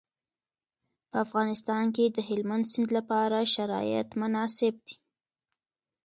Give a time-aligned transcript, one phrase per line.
[1.09, 4.95] په افغانستان کې د هلمند سیند لپاره شرایط مناسب دي.